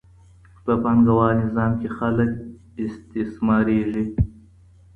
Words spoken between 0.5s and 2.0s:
په پانګه وال نظام کي